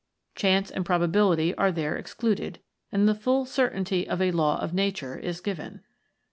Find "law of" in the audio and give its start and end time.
4.31-4.73